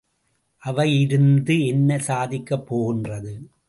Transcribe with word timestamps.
அவையிருந்து 0.63 1.65
என்ன 1.65 1.97
சாதிக்கப்போகின்றது? 2.07 3.33